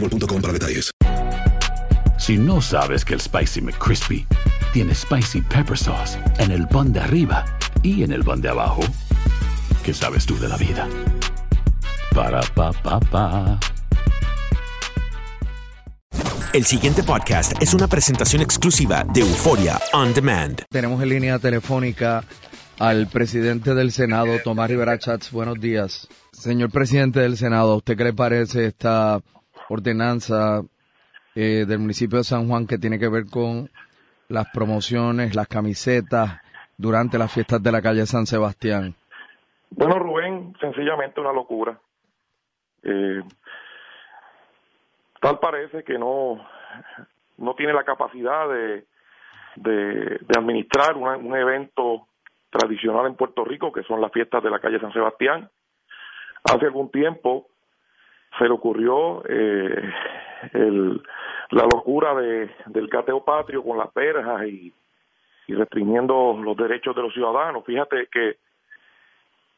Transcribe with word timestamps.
boostmobile.com 0.00 0.40
para 0.40 0.52
detalles. 0.52 0.90
Si 2.18 2.36
no 2.36 2.60
sabes 2.60 3.04
que 3.04 3.14
el 3.14 3.20
Spicy 3.20 3.60
McCrispy 3.60 4.26
tiene 4.72 4.94
Spicy 4.94 5.40
Pepper 5.42 5.78
Sauce 5.78 6.18
en 6.38 6.50
el 6.50 6.66
pan 6.68 6.92
de 6.92 7.00
arriba 7.00 7.44
y 7.82 8.02
en 8.02 8.12
el 8.12 8.24
pan 8.24 8.40
de 8.40 8.48
abajo, 8.48 8.82
¿qué 9.84 9.94
sabes 9.94 10.26
tú 10.26 10.38
de 10.38 10.48
la 10.48 10.56
vida? 10.56 10.86
Para, 12.14 12.40
pa, 12.54 12.72
pa, 12.72 13.00
pa. 13.00 13.58
El 16.52 16.64
siguiente 16.64 17.02
podcast 17.02 17.52
es 17.62 17.74
una 17.74 17.86
presentación 17.86 18.42
exclusiva 18.42 19.04
de 19.04 19.20
Euforia 19.20 19.78
On 19.92 20.12
Demand. 20.12 20.62
Tenemos 20.70 21.02
en 21.02 21.08
línea 21.10 21.38
telefónica 21.38 22.24
al 22.78 23.06
presidente 23.06 23.74
del 23.74 23.92
Senado, 23.92 24.38
Tomás 24.42 24.68
Rivera 24.68 24.98
Chats. 24.98 25.30
Buenos 25.30 25.60
días. 25.60 26.08
Señor 26.32 26.70
presidente 26.70 27.20
del 27.20 27.36
Senado, 27.36 27.72
¿a 27.72 27.76
usted 27.76 27.96
qué 27.96 28.04
le 28.04 28.12
parece 28.12 28.66
esta 28.66 29.20
ordenanza 29.68 30.62
eh, 31.34 31.64
del 31.66 31.78
municipio 31.78 32.18
de 32.18 32.24
San 32.24 32.48
Juan 32.48 32.66
que 32.66 32.78
tiene 32.78 32.98
que 32.98 33.08
ver 33.08 33.24
con 33.30 33.70
las 34.28 34.48
promociones, 34.52 35.34
las 35.34 35.48
camisetas 35.48 36.40
durante 36.76 37.18
las 37.18 37.32
fiestas 37.32 37.62
de 37.62 37.72
la 37.72 37.80
calle 37.82 38.06
San 38.06 38.26
Sebastián? 38.26 38.94
Bueno, 39.70 39.98
Rubén, 39.98 40.54
sencillamente 40.60 41.20
una 41.20 41.32
locura. 41.32 41.78
Eh, 42.82 43.22
tal 45.20 45.38
parece 45.38 45.82
que 45.84 45.98
no, 45.98 46.44
no 47.38 47.54
tiene 47.54 47.72
la 47.72 47.84
capacidad 47.84 48.48
de, 48.48 48.86
de, 49.56 49.72
de 50.20 50.38
administrar 50.38 50.96
una- 50.96 51.16
un 51.16 51.36
evento 51.36 52.06
tradicional 52.50 53.06
en 53.06 53.14
Puerto 53.16 53.44
Rico, 53.44 53.72
que 53.72 53.82
son 53.82 54.00
las 54.00 54.12
fiestas 54.12 54.42
de 54.42 54.50
la 54.50 54.60
calle 54.60 54.80
San 54.80 54.92
Sebastián. 54.92 55.50
Hace 56.44 56.66
algún 56.66 56.90
tiempo 56.90 57.48
se 58.36 58.44
le 58.44 58.50
ocurrió 58.50 59.22
eh, 59.28 59.92
el, 60.52 61.02
la 61.50 61.62
locura 61.64 62.14
de, 62.14 62.50
del 62.66 62.88
cateo 62.88 63.24
patrio 63.24 63.62
con 63.62 63.78
las 63.78 63.90
perjas 63.90 64.46
y, 64.46 64.72
y 65.46 65.54
restringiendo 65.54 66.38
los 66.42 66.56
derechos 66.56 66.94
de 66.94 67.02
los 67.02 67.12
ciudadanos. 67.12 67.64
Fíjate 67.64 68.08
que 68.12 68.36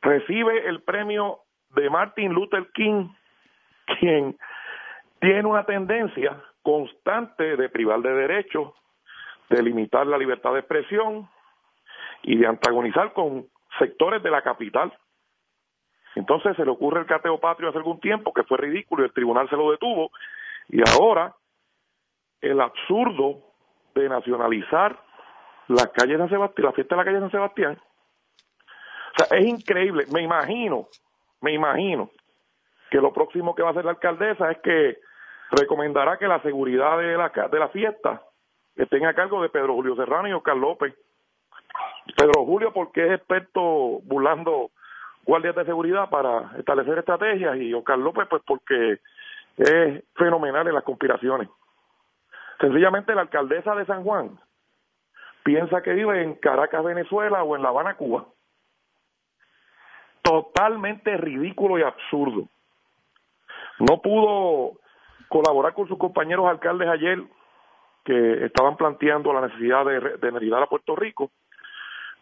recibe 0.02 0.68
el 0.68 0.82
premio 0.82 1.40
de 1.70 1.90
Martin 1.90 2.32
Luther 2.32 2.68
King, 2.72 3.08
quien 3.98 4.36
tiene 5.20 5.46
una 5.46 5.64
tendencia 5.64 6.42
constante 6.62 7.56
de 7.56 7.68
privar 7.68 8.00
de 8.00 8.12
derechos, 8.12 8.72
de 9.48 9.62
limitar 9.62 10.06
la 10.06 10.18
libertad 10.18 10.52
de 10.52 10.60
expresión 10.60 11.28
y 12.22 12.36
de 12.36 12.46
antagonizar 12.46 13.12
con 13.12 13.46
sectores 13.78 14.22
de 14.22 14.30
la 14.30 14.42
capital. 14.42 14.92
Entonces 16.14 16.56
se 16.56 16.64
le 16.64 16.70
ocurre 16.70 17.00
el 17.00 17.06
cateo 17.06 17.38
patrio 17.38 17.68
hace 17.68 17.78
algún 17.78 18.00
tiempo, 18.00 18.32
que 18.32 18.44
fue 18.44 18.58
ridículo 18.58 19.02
y 19.02 19.06
el 19.06 19.12
tribunal 19.12 19.48
se 19.48 19.56
lo 19.56 19.70
detuvo, 19.70 20.10
y 20.68 20.80
ahora 20.90 21.34
el 22.40 22.60
absurdo 22.60 23.42
de 23.94 24.08
nacionalizar 24.08 24.98
la 25.68 25.86
calle 25.88 26.16
San 26.16 26.28
Sebastián, 26.28 26.66
la 26.66 26.72
fiesta 26.72 26.94
de 26.94 26.98
la 26.98 27.04
calle 27.04 27.20
San 27.20 27.30
Sebastián, 27.30 27.78
o 29.10 29.24
sea, 29.24 29.38
es 29.38 29.46
increíble. 29.46 30.04
Me 30.12 30.22
imagino, 30.22 30.88
me 31.40 31.52
imagino 31.52 32.10
que 32.90 32.98
lo 32.98 33.12
próximo 33.12 33.54
que 33.54 33.62
va 33.62 33.68
a 33.68 33.72
hacer 33.72 33.84
la 33.84 33.92
alcaldesa 33.92 34.50
es 34.50 34.58
que 34.58 34.98
recomendará 35.50 36.16
que 36.16 36.28
la 36.28 36.40
seguridad 36.42 36.98
de 36.98 37.16
la, 37.16 37.28
de 37.28 37.58
la 37.58 37.68
fiesta 37.68 38.22
esté 38.76 39.04
a 39.04 39.14
cargo 39.14 39.42
de 39.42 39.48
Pedro 39.48 39.74
Julio 39.74 39.96
Serrano 39.96 40.28
y 40.28 40.32
Oscar 40.32 40.56
López. 40.56 40.94
Pedro 42.16 42.44
Julio 42.44 42.72
porque 42.72 43.06
es 43.06 43.12
experto 43.12 44.00
burlando 44.02 44.70
guardias 45.30 45.54
de 45.54 45.64
seguridad 45.64 46.10
para 46.10 46.50
establecer 46.58 46.98
estrategias 46.98 47.56
y 47.56 47.72
Oscar 47.72 47.96
López 47.98 48.26
pues 48.28 48.42
porque 48.44 48.98
es 49.56 50.04
fenomenal 50.16 50.66
en 50.66 50.74
las 50.74 50.82
conspiraciones. 50.82 51.48
Sencillamente 52.60 53.14
la 53.14 53.20
alcaldesa 53.20 53.76
de 53.76 53.86
San 53.86 54.02
Juan 54.02 54.40
piensa 55.44 55.82
que 55.82 55.92
vive 55.92 56.20
en 56.24 56.34
Caracas, 56.34 56.82
Venezuela 56.82 57.44
o 57.44 57.54
en 57.54 57.62
La 57.62 57.68
Habana, 57.68 57.94
Cuba. 57.94 58.26
Totalmente 60.20 61.16
ridículo 61.16 61.78
y 61.78 61.82
absurdo. 61.82 62.48
No 63.78 64.02
pudo 64.02 64.80
colaborar 65.28 65.74
con 65.74 65.86
sus 65.86 65.96
compañeros 65.96 66.46
alcaldes 66.46 66.88
ayer 66.88 67.22
que 68.04 68.46
estaban 68.46 68.76
planteando 68.76 69.32
la 69.32 69.42
necesidad 69.42 69.84
de, 69.84 70.00
de 70.18 70.56
a 70.56 70.66
Puerto 70.66 70.96
Rico, 70.96 71.30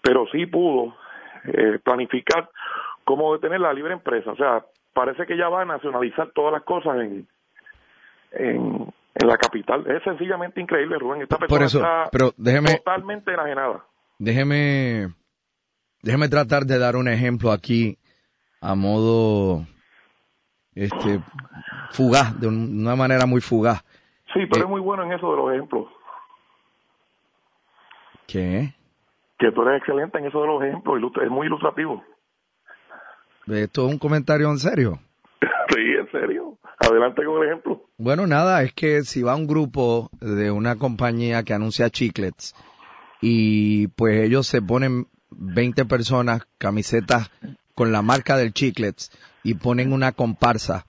pero 0.02 0.26
sí 0.30 0.44
pudo 0.44 0.94
eh, 1.44 1.78
planificar 1.82 2.50
cómo 3.08 3.32
detener 3.32 3.60
la 3.60 3.72
libre 3.72 3.94
empresa. 3.94 4.30
O 4.32 4.36
sea, 4.36 4.66
parece 4.92 5.24
que 5.24 5.34
ya 5.36 5.48
va 5.48 5.62
a 5.62 5.64
nacionalizar 5.64 6.30
todas 6.34 6.52
las 6.52 6.62
cosas 6.62 6.96
en, 7.00 7.26
en, 8.32 8.86
en 9.14 9.26
la 9.26 9.38
capital. 9.38 9.86
Es 9.90 10.02
sencillamente 10.02 10.60
increíble, 10.60 10.98
Rubén. 10.98 11.22
Esta 11.22 11.38
persona 11.38 11.58
Por 11.58 11.66
eso, 11.66 11.78
está 11.78 12.10
pero 12.12 12.32
déjeme, 12.36 12.76
totalmente 12.76 13.32
enajenada. 13.32 13.82
déjeme, 14.18 15.08
déjeme 16.02 16.28
tratar 16.28 16.64
de 16.64 16.78
dar 16.78 16.96
un 16.96 17.08
ejemplo 17.08 17.50
aquí 17.50 17.96
a 18.60 18.74
modo, 18.74 19.64
este, 20.74 21.20
fugaz, 21.92 22.38
de 22.38 22.46
un- 22.48 22.80
una 22.82 22.94
manera 22.94 23.24
muy 23.24 23.40
fugaz. 23.40 23.82
Sí, 24.34 24.44
pero 24.50 24.60
Eh, 24.62 24.64
es 24.64 24.68
muy 24.68 24.82
bueno 24.82 25.02
en 25.04 25.12
eso 25.12 25.30
de 25.30 25.36
los 25.38 25.52
ejemplos. 25.54 25.86
¿Qué? 28.26 28.74
Que 29.38 29.50
tú 29.52 29.62
eres 29.62 29.78
excelente 29.80 30.18
en 30.18 30.26
eso 30.26 30.42
de 30.42 30.46
los 30.46 30.62
ejemplos. 30.62 31.00
Es 31.22 31.30
muy 31.30 31.46
ilustrativo. 31.46 32.04
¿Esto 33.50 33.86
es 33.86 33.92
un 33.92 33.98
comentario 33.98 34.50
en 34.50 34.58
serio? 34.58 34.98
Sí, 35.74 35.80
en 36.00 36.10
serio. 36.10 36.58
Adelante 36.78 37.22
con 37.24 37.42
el 37.42 37.48
ejemplo. 37.50 37.84
Bueno, 37.98 38.26
nada, 38.26 38.62
es 38.62 38.72
que 38.72 39.02
si 39.04 39.22
va 39.22 39.34
un 39.36 39.46
grupo 39.46 40.08
de 40.20 40.50
una 40.50 40.76
compañía 40.76 41.42
que 41.42 41.52
anuncia 41.52 41.90
chiclets 41.90 42.54
y 43.20 43.88
pues 43.88 44.22
ellos 44.24 44.46
se 44.46 44.62
ponen 44.62 45.08
20 45.30 45.84
personas 45.84 46.46
camisetas 46.56 47.30
con 47.74 47.92
la 47.92 48.00
marca 48.02 48.36
del 48.38 48.52
chiclets 48.54 49.10
y 49.42 49.54
ponen 49.54 49.92
una 49.92 50.12
comparsa 50.12 50.86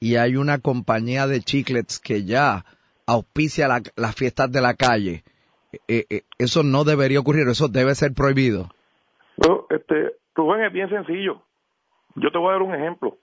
y 0.00 0.16
hay 0.16 0.36
una 0.36 0.58
compañía 0.58 1.26
de 1.26 1.40
chiclets 1.40 1.98
que 1.98 2.24
ya 2.24 2.64
auspicia 3.06 3.68
la- 3.68 3.82
las 3.96 4.14
fiestas 4.14 4.52
de 4.52 4.60
la 4.60 4.74
calle, 4.74 5.24
eh, 5.88 6.04
eh, 6.10 6.22
eso 6.38 6.62
no 6.62 6.84
debería 6.84 7.20
ocurrir, 7.20 7.48
eso 7.48 7.68
debe 7.68 7.94
ser 7.94 8.12
prohibido. 8.12 8.68
Bueno, 9.36 9.66
este, 9.70 10.12
Rubén, 10.34 10.62
es 10.64 10.72
bien 10.72 10.88
sencillo. 10.90 11.42
Yo 12.16 12.30
te 12.30 12.38
voy 12.38 12.48
a 12.48 12.52
dar 12.52 12.62
un 12.62 12.74
ejemplo. 12.74 13.18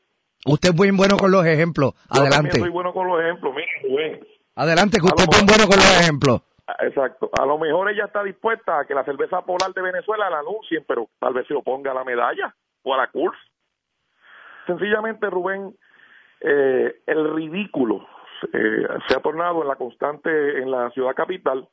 Usted 0.46 0.70
es 0.70 0.76
muy 0.76 0.92
bueno 0.92 1.18
con 1.18 1.32
los 1.32 1.46
ejemplos. 1.46 1.94
Yo 1.94 2.22
Adelante. 2.22 2.36
también 2.36 2.60
soy 2.60 2.70
bueno 2.70 2.94
con 2.94 3.08
los 3.08 3.22
ejemplos. 3.22 3.54
Rubén. 3.84 4.28
Adelante, 4.56 4.98
que 5.00 5.06
usted 5.06 5.24
es 5.24 5.38
muy 5.38 5.48
bueno 5.48 5.68
con 5.68 5.78
los 5.78 6.02
ejemplos. 6.02 6.42
Ah, 6.68 6.76
Exacto. 6.86 7.30
A 7.40 7.46
lo 7.46 7.58
mejor 7.58 7.90
ella 7.92 8.06
está 8.06 8.24
dispuesta 8.24 8.80
a 8.80 8.86
que 8.86 8.94
la 8.94 9.04
cerveza 9.04 9.42
polar 9.42 9.74
de 9.74 9.82
Venezuela 9.82 10.30
la 10.30 10.40
anuncien, 10.40 10.84
pero 10.88 11.10
tal 11.20 11.34
vez 11.34 11.48
se 11.48 11.54
oponga 11.54 11.92
a 11.92 11.94
la 11.94 12.04
medalla 12.04 12.54
o 12.84 12.94
a 12.94 12.98
la 12.98 13.08
CURS. 13.08 13.38
Sencillamente, 14.66 15.30
Rubén, 15.30 15.76
eh, 16.42 17.02
el 17.06 17.34
ridículo 17.34 18.06
eh, 18.54 18.88
se 19.08 19.16
ha 19.16 19.20
tornado 19.22 19.62
en 19.62 19.68
la 19.68 19.76
constante 19.76 20.60
en 20.60 20.70
la 20.70 20.90
ciudad 20.92 21.16
capital. 21.16 21.68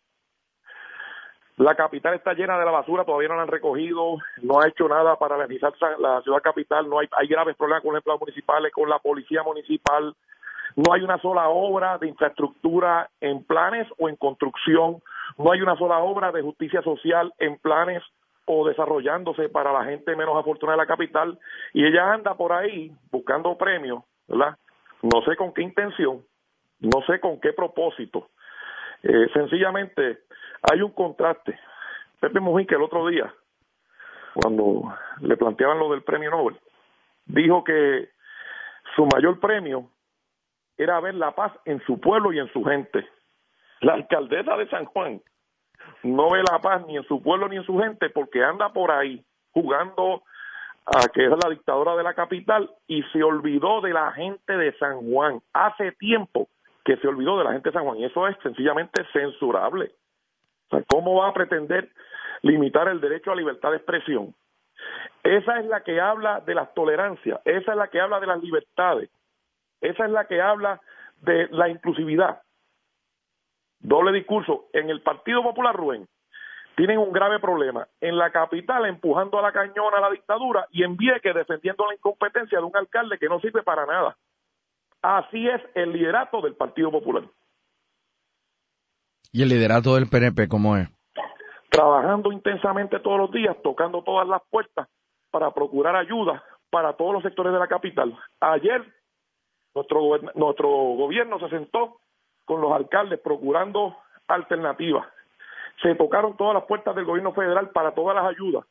La 1.57 1.77
capital 1.77 2.15
está 2.15 2.35
llena 2.35 2.59
de 2.59 2.65
la 2.65 2.73
basura, 2.73 3.05
todavía 3.05 3.29
no 3.29 3.37
la 3.37 3.43
han 3.43 3.49
recogido, 3.49 4.17
no 4.43 4.61
ha 4.61 4.69
hecho 4.69 4.89
nada 4.89 5.17
para 5.17 5.37
sa- 5.79 5.97
la 5.99 6.21
ciudad 6.23 6.43
capital, 6.43 6.89
no 6.89 6.99
hay, 6.99 7.07
hay 7.17 7.29
graves 7.29 7.57
problemas 7.57 7.83
con 7.83 7.93
los 7.93 8.01
empleados 8.01 8.21
municipales, 8.23 8.73
con 8.73 8.89
la 8.89 8.99
policía 8.99 9.43
municipal, 9.45 10.15
no 10.75 10.93
hay 10.93 11.03
una 11.03 11.19
sola 11.19 11.49
obra 11.51 11.99
de 11.99 12.09
infraestructura 12.09 13.09
en 13.21 13.45
planes 13.45 13.87
o 13.99 14.09
en 14.09 14.17
construcción, 14.17 15.01
no 15.39 15.53
hay 15.53 15.63
una 15.63 15.77
sola 15.77 15.99
obra 15.99 16.33
de 16.33 16.43
justicia 16.43 16.83
social 16.83 17.33
en 17.39 17.57
planes 17.59 18.03
o 18.47 18.67
desarrollándose 18.67 19.49
para 19.49 19.73
la 19.73 19.85
gente 19.85 20.17
menos 20.17 20.37
afortunada 20.37 20.77
de 20.77 20.83
la 20.83 20.89
capital 20.89 21.39
y 21.73 21.87
ella 21.87 22.13
anda 22.13 22.35
por 22.35 22.53
ahí 22.53 22.91
buscando 23.13 23.57
premios, 23.57 24.03
¿verdad? 24.27 24.57
No 25.03 25.23
sé 25.23 25.37
con 25.37 25.55
qué 25.55 25.63
intención, 25.63 26.23
no 26.81 27.01
sé 27.07 27.21
con 27.21 27.41
qué 27.41 27.53
propósito. 27.53 28.29
Eh, 29.05 29.29
sencillamente 29.35 30.21
hay 30.63 30.81
un 30.81 30.91
contraste. 30.93 31.59
Pepe 32.21 32.41
Mujica 32.41 32.75
el 32.75 32.83
otro 32.83 33.07
día, 33.07 33.33
cuando 34.33 34.95
le 35.21 35.37
planteaban 35.37 35.79
lo 35.79 35.91
del 35.91 36.03
premio 36.03 36.31
Nobel, 36.31 36.59
dijo 37.27 37.63
que 37.63 38.09
su 38.97 39.07
mayor 39.07 39.39
premio 39.41 39.91
era 40.79 41.01
ver 41.01 41.15
la 41.17 41.33
paz 41.33 41.53
en 41.67 41.85
su 41.85 42.01
pueblo 42.01 42.33
y 42.33 42.39
en 42.39 42.51
su 42.53 42.65
gente. 42.65 43.07
La 43.81 43.93
alcaldesa 43.93 44.57
de 44.57 44.69
San 44.71 44.87
Juan 44.87 45.21
no 46.03 46.31
ve 46.31 46.43
la 46.51 46.59
paz 46.61 46.87
ni 46.87 46.97
en 46.97 47.05
su 47.05 47.23
pueblo 47.23 47.47
ni 47.49 47.57
en 47.57 47.65
su 47.65 47.79
gente 47.79 48.09
porque 48.09 48.43
anda 48.43 48.73
por 48.73 48.91
ahí 48.91 49.23
jugando 49.51 50.23
a 50.87 51.09
que 51.09 51.27
es 51.27 51.31
la 51.31 51.51
dictadora 51.51 51.95
de 51.95 52.03
la 52.03 52.15
capital 52.15 52.71
y 52.87 53.03
se 53.05 53.23
olvidó 53.23 53.83
de 53.83 53.93
la 53.93 54.13
gente 54.13 54.57
de 54.57 54.73
San 54.79 55.11
Juan. 55.11 55.43
Hace 55.53 55.93
tiempo 55.93 56.49
que 56.85 56.97
se 56.99 57.09
olvidó 57.09 57.39
de 57.39 57.45
la 57.45 57.53
gente 57.53 57.71
de 57.71 57.73
San 57.73 57.85
Juan 57.85 57.99
y 57.99 58.05
eso 58.05 58.29
es 58.29 58.37
sencillamente 58.43 59.05
censurable. 59.13 59.93
¿Cómo 60.89 61.15
va 61.17 61.29
a 61.29 61.35
pretender 61.35 61.91
limitar 62.43 62.89
el 62.89 63.01
derecho 63.01 63.33
a 63.33 63.37
libertad 63.37 63.71
de 63.71 63.77
expresión? 63.77 64.35
Esa 65.23 65.61
es 65.61 65.67
la 65.67 65.83
que 65.83 66.01
habla 66.01 66.41
de 66.41 66.55
las 66.55 66.75
tolerancias, 66.75 67.41
esa 67.45 67.73
es 67.73 67.79
la 67.79 67.89
que 67.89 68.01
habla 68.01 68.21
de 68.21 68.27
las 68.27 68.43
libertades, 68.43 69.11
esa 69.81 70.05
es 70.05 70.11
la 70.11 70.27
que 70.27 70.41
habla 70.43 70.81
de 71.23 71.49
la 71.51 71.69
inclusividad. 71.69 72.43
Doble 73.81 74.13
discurso. 74.13 74.67
En 74.73 74.91
el 74.91 75.03
Partido 75.03 75.43
Popular, 75.43 75.75
Rubén, 75.75 76.07
tienen 76.77 76.99
un 76.99 77.13
grave 77.13 77.39
problema. 77.39 77.87
En 78.01 78.17
la 78.17 78.31
capital, 78.31 78.87
empujando 78.87 79.39
a 79.39 79.43
la 79.43 79.53
cañona 79.53 79.99
a 79.99 80.01
la 80.01 80.11
dictadura 80.11 80.67
y 80.71 80.83
en 80.83 80.97
Vieques 80.97 81.35
defendiendo 81.35 81.87
la 81.87 81.95
incompetencia 81.95 82.59
de 82.59 82.65
un 82.65 82.77
alcalde 82.77 83.19
que 83.19 83.29
no 83.29 83.41
sirve 83.41 83.63
para 83.63 83.87
nada. 83.87 84.17
Así 85.05 85.47
es 85.47 85.61
el 85.75 85.93
liderato 85.93 86.41
del 86.41 86.55
Partido 86.55 86.91
Popular. 86.91 87.25
¿Y 89.33 89.43
el 89.43 89.51
liderato 89.51 89.97
del 89.97 90.09
PNP 90.09 90.49
cómo 90.49 90.79
es? 90.79 90.89
trabajando 91.69 92.31
intensamente 92.31 93.01
todos 93.01 93.19
los 93.19 93.33
días, 93.33 93.57
tocando 93.65 94.03
todas 94.03 94.29
las 94.29 94.41
puertas 94.49 94.89
para 95.33 95.51
procurar 95.51 95.97
ayuda 95.97 96.45
para 96.71 96.93
todos 96.93 97.15
los 97.15 97.23
sectores 97.25 97.53
de 97.53 97.59
la 97.59 97.67
capital. 97.67 98.17
Ayer 98.39 98.81
nuestro, 99.75 100.01
nuestro 100.37 100.69
gobierno 100.69 101.41
se 101.41 101.49
sentó 101.49 101.97
con 102.45 102.61
los 102.61 102.73
alcaldes 102.73 103.19
procurando 103.19 103.97
alternativas. 104.29 105.05
Se 105.83 105.97
tocaron 105.97 106.37
todas 106.37 106.55
las 106.55 106.65
puertas 106.65 106.95
del 106.95 107.05
gobierno 107.05 107.33
federal 107.33 107.71
para 107.71 107.93
todas 107.93 108.15
las 108.15 108.27
ayudas. 108.27 108.65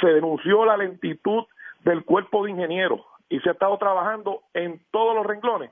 Se 0.00 0.08
denunció 0.08 0.64
la 0.64 0.76
lentitud 0.76 1.44
del 1.84 2.04
cuerpo 2.04 2.44
de 2.44 2.50
ingenieros 2.50 3.00
y 3.30 3.40
se 3.40 3.48
ha 3.48 3.52
estado 3.52 3.78
trabajando 3.78 4.42
en 4.52 4.82
todos 4.90 5.14
los 5.14 5.24
renglones 5.24 5.70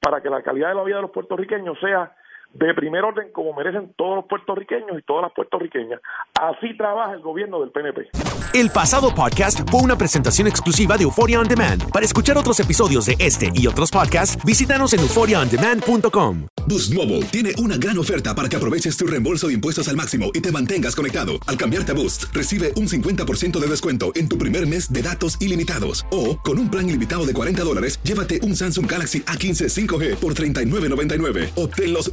para 0.00 0.22
que 0.22 0.30
la 0.30 0.42
calidad 0.42 0.68
de 0.70 0.74
la 0.76 0.84
vida 0.84 0.96
de 0.96 1.02
los 1.02 1.10
puertorriqueños 1.10 1.78
sea 1.80 2.16
de 2.54 2.74
primer 2.74 3.04
orden 3.04 3.32
como 3.32 3.54
merecen 3.54 3.92
todos 3.96 4.16
los 4.16 4.24
puertorriqueños 4.26 4.98
y 4.98 5.02
todas 5.02 5.22
las 5.22 5.32
puertorriqueñas. 5.32 6.00
Así 6.40 6.76
trabaja 6.76 7.12
el 7.14 7.20
gobierno 7.20 7.60
del 7.60 7.70
PNP. 7.70 8.08
El 8.54 8.70
pasado 8.70 9.14
podcast 9.14 9.60
fue 9.70 9.80
una 9.80 9.96
presentación 9.96 10.46
exclusiva 10.46 10.96
de 10.96 11.04
Euphoria 11.04 11.40
On 11.40 11.48
Demand. 11.48 11.90
Para 11.90 12.04
escuchar 12.04 12.36
otros 12.36 12.60
episodios 12.60 13.06
de 13.06 13.16
este 13.18 13.50
y 13.54 13.66
otros 13.66 13.90
podcasts, 13.90 14.42
visítanos 14.44 14.92
en 14.92 15.00
euphoriaondemand.com. 15.00 16.46
Boost 16.66 16.94
Mobile 16.94 17.22
tiene 17.26 17.52
una 17.58 17.76
gran 17.76 17.98
oferta 17.98 18.34
para 18.34 18.48
que 18.48 18.56
aproveches 18.56 18.96
tu 18.96 19.06
reembolso 19.06 19.48
de 19.48 19.54
impuestos 19.54 19.88
al 19.88 19.96
máximo 19.96 20.30
y 20.32 20.40
te 20.40 20.52
mantengas 20.52 20.94
conectado. 20.94 21.32
Al 21.46 21.56
cambiarte 21.56 21.92
a 21.92 21.94
Boost, 21.94 22.24
recibe 22.32 22.72
un 22.76 22.86
50% 22.86 23.58
de 23.58 23.66
descuento 23.66 24.12
en 24.14 24.28
tu 24.28 24.38
primer 24.38 24.66
mes 24.66 24.92
de 24.92 25.02
datos 25.02 25.40
ilimitados. 25.40 26.06
O, 26.12 26.38
con 26.40 26.58
un 26.58 26.70
plan 26.70 26.88
ilimitado 26.88 27.26
de 27.26 27.32
40 27.32 27.64
dólares, 27.64 27.98
llévate 28.04 28.40
un 28.42 28.54
Samsung 28.54 28.90
Galaxy 28.90 29.22
A15 29.22 29.68
5G 29.68 30.16
por 30.16 30.34
$39.99. 30.34 31.50
Obtén 31.56 31.92
los 31.92 32.12